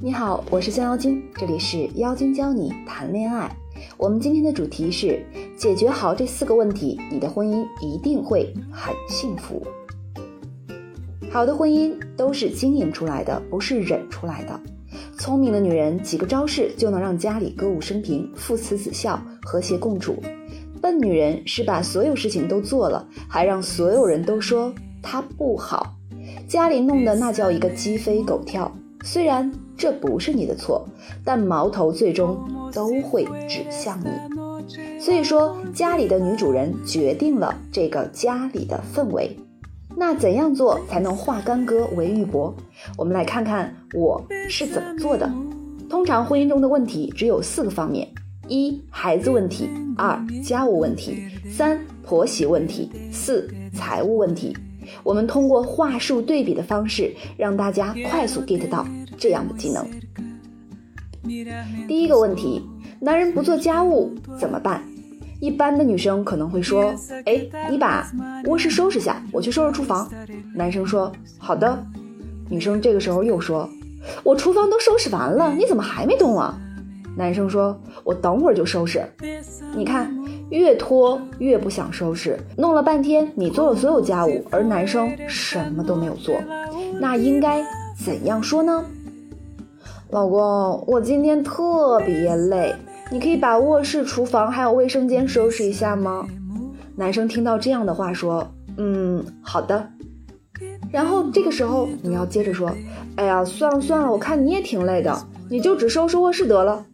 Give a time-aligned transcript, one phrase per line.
[0.00, 3.50] 你好，我是降妖精，这里是妖精教你谈恋爱。
[3.96, 9.60] 我们今天的主题是解决好这四个问题，你的婚姻一定会很幸福。
[11.32, 14.60] 好的婚姻都是经营出来的，不是忍出来的。
[15.18, 20.22] 聪明的女人几个招式就能让家里歌舞升平、父慈子孝、和谐共处。
[20.80, 25.96] 笨女人是把所有事情都做了，还让所有人都说她不好，
[26.46, 28.72] 家里弄得那叫一个鸡飞狗跳。
[29.10, 30.86] 虽然这不是你的错，
[31.24, 32.38] 但矛头最终
[32.74, 35.00] 都会指向你。
[35.00, 39.34] 所以说，家里的女主人决定了这个家里的氛围。
[39.96, 42.52] 那怎样做才能化干戈为玉帛？
[42.98, 45.32] 我们来看看我是怎么做的。
[45.88, 48.06] 通常婚姻中的问题只有四个方面：
[48.46, 51.14] 一、孩子问题；二、家务问题；
[51.50, 54.54] 三、婆媳问题；四、财务问题。
[55.02, 59.86] 我们通过话术对比的方式，让大家快速 get 到这样的技能。
[61.86, 62.62] 第一个问题：
[63.00, 64.82] 男人不做家务怎么办？
[65.40, 66.92] 一般的女生可能会说
[67.26, 68.10] ：“哎，你把
[68.46, 70.10] 卧室收拾下，我去收拾厨房。”
[70.54, 71.84] 男生说：“好的。”
[72.50, 73.68] 女生这个时候又说
[74.24, 76.58] ：“我厨房都收拾完了，你怎么还没动啊？”
[77.14, 79.04] 男生说：“我等会儿就收拾。”
[79.76, 80.12] 你看，
[80.50, 86.34] 越拖越不想收拾，弄了半天你做了所有家务，而男生什么都没有做，
[87.00, 87.62] 那应该
[88.04, 88.84] 怎样说呢？
[90.10, 92.74] 老公，我今天特别累。
[93.10, 96.26] 你可以把卧室、厨房还有卫生间收拾一下吗？
[96.96, 99.86] 男生听到这样的话说：“嗯，好的。”
[100.90, 102.70] 然后这个时候你要接着说
[103.16, 105.16] ：“哎呀，算了算了，我看你也挺累的，
[105.48, 106.84] 你就只收拾卧室得了。”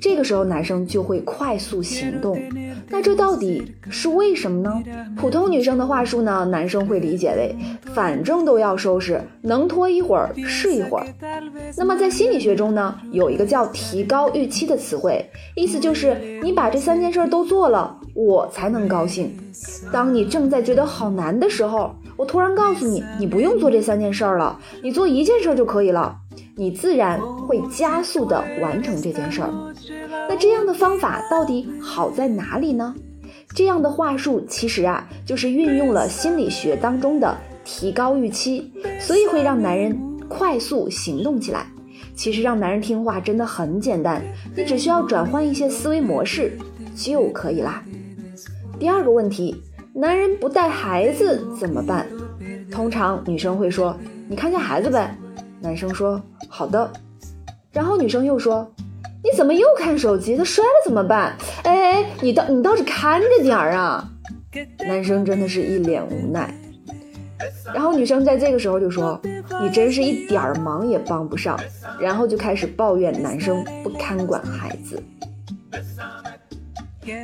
[0.00, 2.40] 这个时候男生就会快速行动。
[2.88, 4.82] 那这到底是为什么呢？
[5.16, 7.54] 普通女生的话术呢，男生会理解为
[7.94, 11.06] 反正都要收拾，能拖一会儿是一会儿。
[11.76, 19.32] 那么在心理学中呢，有一个叫提高预期的词汇，意思就是你把这三件事都做了，我才能高兴。
[19.92, 26.16] 当你正在觉得好难的时候，我突然告诉你，你不用做这三件事了，你做一件事就可以了，
[26.60, 29.48] 你自然会加速的完成这件事儿。
[30.28, 32.94] 那这样的方法到底好在哪里呢？
[33.54, 37.34] 这样的话术其实啊，就是运用了心理学当中的
[37.64, 38.70] 提高预期，
[39.00, 41.64] 所以会让男人快速行动起来。
[42.14, 44.22] 其实让男人听话真的很简单，
[44.54, 46.58] 你只需要转换一些思维模式
[46.94, 47.82] 就可以啦。
[48.78, 49.56] 第二个问题，
[49.94, 52.06] 男人不带孩子怎么办？
[52.70, 53.96] 通常女生会说
[54.28, 55.16] ：“你看下孩子呗。”
[55.62, 56.18] 男生说
[56.50, 56.92] ：“好的。”
[57.72, 58.70] 然后女生又说。
[59.22, 60.34] 你怎么又看手机？
[60.34, 61.36] 他摔了怎么办？
[61.64, 64.02] 哎哎，你倒你倒是看着点儿啊！
[64.88, 66.54] 男生真的是一脸无奈。
[67.74, 69.20] 然后女生在这个时候就说
[69.60, 71.60] ：“你真是一点儿忙也帮不上。”
[72.00, 75.02] 然后就开始抱怨男生不看管孩子。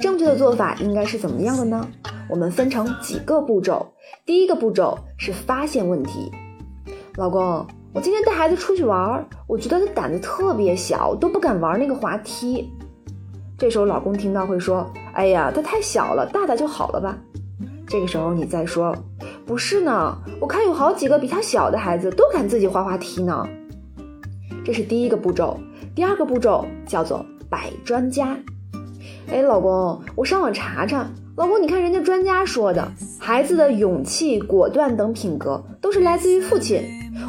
[0.00, 1.84] 正确的做法应该是怎么样的呢？
[2.28, 3.84] 我们分成几个步骤。
[4.24, 6.30] 第一个步骤是发现问题，
[7.16, 7.66] 老公。
[7.92, 12.70] 我今天带孩子出去玩，我觉得他胆子特别小，都不敢玩那个滑梯。
[13.58, 17.18] 这时候老公听到会说：“哎呀，他太小了，大大就好了吧。”
[17.88, 18.96] 这个时候你再说
[19.44, 23.44] ：“不是呢，我看有好几个比他小的孩子都敢自己滑滑梯呢。”
[24.64, 25.58] 这是第一个步骤。
[25.92, 28.38] 第二个步骤叫做摆专家。
[29.32, 31.10] 哎，老公，我上网查查。
[31.36, 36.84] 老公，你看人家专家说的，孩子的勇气、果断等品格都是来自于父亲。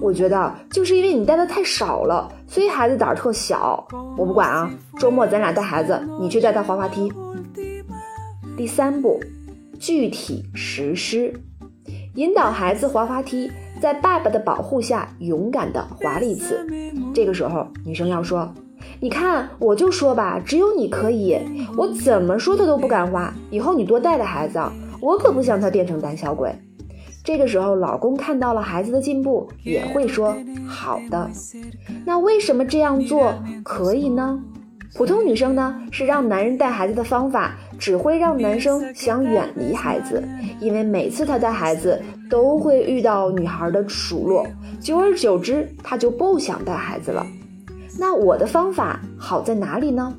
[0.00, 3.86] 我觉得就是因为你带的太少了，所以孩子胆儿特小。
[4.16, 7.12] 我不管啊，周末咱俩带孩子，你去带他滑滑梯。
[8.56, 9.20] 第三步，
[9.78, 11.34] 具体实施，
[12.14, 16.66] 引导孩子滑滑梯，在爸爸的保护下勇敢的滑了一次。
[17.14, 18.52] 这个时候，女生要说
[19.00, 21.38] ：“你看，我就说吧，只有你可以，
[21.76, 23.32] 我怎么说他都不敢滑。
[23.50, 26.54] 以后你多带带孩子啊，我可不想他变成胆小鬼。”
[27.26, 30.32] 这个时候，老公看到了孩子的进步，也会说
[30.64, 31.28] 好的。
[32.04, 33.34] 那为什么这样做
[33.64, 34.40] 可以呢？
[34.94, 40.22] 普通女生呢，是让男人带孩子的方法，只会让男生想远离孩子，
[40.60, 42.00] 因为每次他带孩子
[42.30, 44.46] 都会遇到女孩的数落，
[44.78, 47.26] 久而久之，他就不想带孩子了。
[47.98, 50.14] 那我的方法好在哪里呢？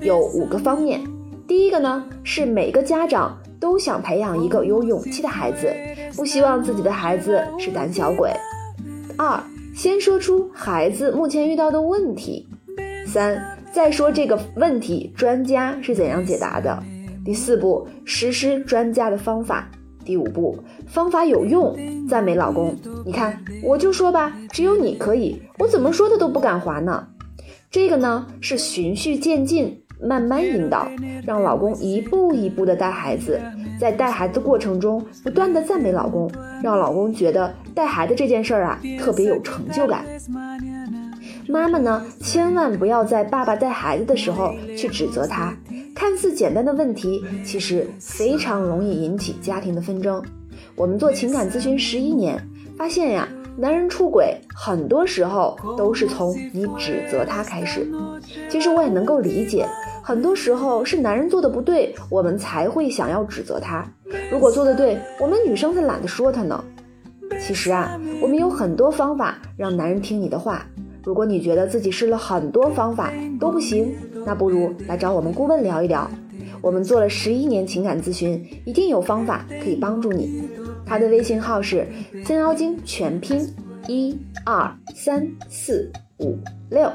[0.00, 1.00] 有五个方面。
[1.46, 5.74] 第一个呢，是每个家长都想培养一个有勇气的孩子。
[6.14, 8.30] 不希望自己的孩子是胆小鬼。
[9.16, 9.42] 二，
[9.74, 12.46] 先说出孩子目前遇到的问题。
[13.06, 16.78] 三，再说这个问题专家是怎样解答的。
[17.24, 19.66] 第四步，实施专家的方法。
[20.04, 21.74] 第五步，方法有用，
[22.06, 22.76] 赞美老公。
[23.06, 27.08] 你看，我就说吧，只有你可以，我怎么说他都不敢滑呢。
[27.70, 30.86] 这个呢是循序渐进，慢慢引导，
[31.26, 33.40] 让老公一步一步的带孩子，
[33.80, 36.30] 在带孩子过程中不断的赞美老公，
[36.62, 40.04] 让老公觉得带孩子这件事儿啊特别有成就感。
[41.48, 45.54] 妈妈呢，千万不要在爸爸带孩子的时候去指责他，
[45.94, 50.22] 看似简单的问题，其实非常容易引起家庭的纷争。
[50.74, 52.42] 我们做情感咨询十一年，
[52.76, 57.86] 发现呀，男人出轨很多时候都是从你指责他开始。
[58.48, 59.66] 其实我也能够理解，
[60.06, 63.90] 很多时候是男人做的不对，我们才会想要指责他。
[64.30, 66.62] 如果做的对，我们女生才懒得说他呢。
[67.40, 70.66] 其实啊，我们有很多方法让男人听你的话。
[71.02, 73.94] 如果你觉得自己试了很多方法都不行，
[74.26, 76.10] 那不如来找我们顾问聊一聊。
[76.60, 80.46] 我们做了十一年情感咨询，一定有方法可以帮助你。
[80.84, 81.88] 他的微信号是
[82.26, 83.50] 金妖精全拼
[83.88, 84.14] 一
[84.44, 86.92] 二三四五六。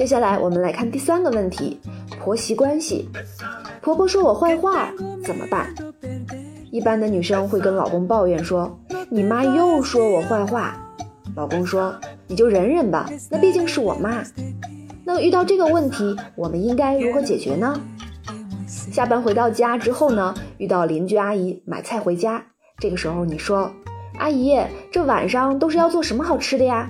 [0.00, 1.78] 接下来我们来看第三个问题：
[2.18, 3.06] 婆媳关系。
[3.82, 4.90] 婆婆说我坏话
[5.22, 5.74] 怎么办？
[6.70, 8.74] 一般的女生会跟老公抱怨说
[9.12, 10.74] ：“你妈又说我坏话。”
[11.36, 11.94] 老公说。
[12.26, 14.24] 你就忍忍吧，那毕竟是我妈。
[15.04, 17.78] 那遇到这个问题，我们应该如何解决呢？
[18.66, 22.42] 下班回到家之后呢，遇到邻居阿姨买菜回家，
[22.78, 23.70] 这个时候你说
[24.16, 24.58] ：“阿姨，
[24.90, 26.88] 这晚上都是要做什么好吃的呀？”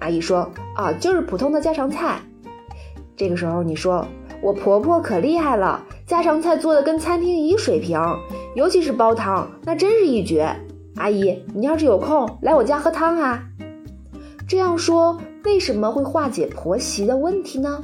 [0.00, 2.20] 阿姨说：“啊，就是普通的家常菜。”
[3.16, 4.06] 这个时候你说
[4.42, 7.98] ：“我婆婆可厉害了，家常菜做的跟餐厅一水平，
[8.54, 10.54] 尤其是煲汤，那真是一绝。”
[10.96, 13.42] 阿姨，你要是有空来我家喝汤啊？
[14.46, 17.82] 这样说为什么会化解婆媳的问题呢？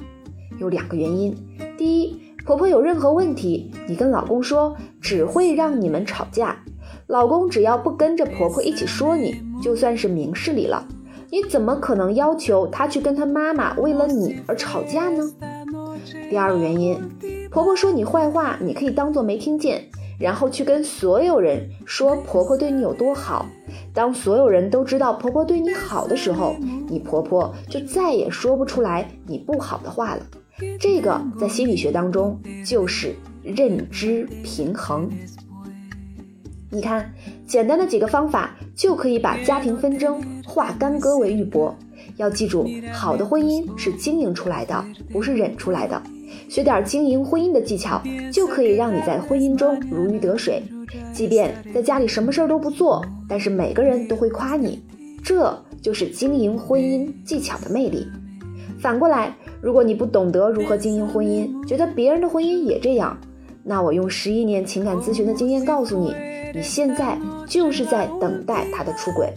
[0.58, 1.34] 有两个原因。
[1.78, 6.56] 第一，婆婆有任何问题，你跟老公说，只会让你们吵架。
[7.06, 10.86] 老公只要不跟着婆婆一起说，你就算是明事理了。
[11.32, 15.22] 你怎么可能要求他去跟他妈妈为了你而吵架呢？
[16.28, 16.98] 第二个原因，
[17.50, 19.84] 婆婆说你坏话，你可以当做没听见。
[20.18, 23.46] 然后去跟所有人说婆婆对你有多好。
[23.94, 26.56] 当所有人都知道婆婆对你好的时候，
[26.88, 30.22] 你婆婆就再也说不出来你不好的话了。
[30.78, 35.08] 这个在心理学当中就是认知平衡。
[36.72, 37.12] 你看，
[37.48, 41.72] 简单的几个方法就可以把家庭纷争化干戈为玉帛。
[42.16, 46.00] 要记住，好的婚姻是经营出来的，不是忍出来的。
[46.48, 48.00] 学点经营婚姻的技巧，
[48.32, 50.62] 就可以让你在婚姻中如鱼得水。
[51.12, 54.80] 即便在家里什么事儿都不做，但是每个人都会夸你，
[55.24, 58.06] 这就是经营婚姻技巧的魅力。
[58.78, 63.18] 反过来，如果你不懂得如何经营婚姻，觉得别人的婚姻也这样，
[63.62, 66.14] 那我用十一年情感咨询的经验告诉你，
[66.54, 69.32] 你现在就是在等待他的出轨。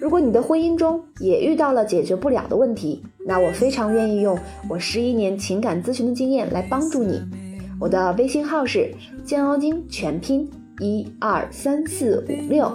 [0.00, 7.22] 如果你的婚姻中也遇到了解决不了的问题，那我非常愿意用我十一年情感咨询的经验来帮助你。
[7.80, 10.48] 我的微信号是煎熬精全拼
[10.80, 12.70] 一二三四五六，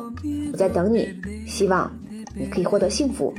[0.51, 1.07] 我在等你，
[1.45, 1.91] 希望
[2.35, 3.33] 你可以获得幸福。